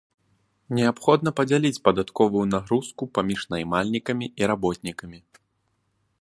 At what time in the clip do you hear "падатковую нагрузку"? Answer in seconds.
1.89-3.03